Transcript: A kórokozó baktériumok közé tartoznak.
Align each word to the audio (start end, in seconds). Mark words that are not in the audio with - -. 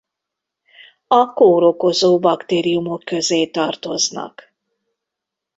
A 1.07 1.33
kórokozó 1.33 2.19
baktériumok 2.19 3.03
közé 3.05 3.47
tartoznak. 3.47 4.53